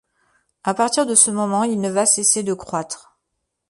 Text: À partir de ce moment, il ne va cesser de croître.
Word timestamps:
À 0.63 0.73
partir 0.73 1.05
de 1.05 1.13
ce 1.13 1.29
moment, 1.29 1.63
il 1.63 1.79
ne 1.79 1.87
va 1.91 2.07
cesser 2.07 2.41
de 2.41 2.55
croître. 2.55 3.19